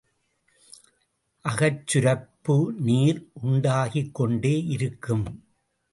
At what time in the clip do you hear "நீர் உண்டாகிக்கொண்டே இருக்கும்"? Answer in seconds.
2.79-5.25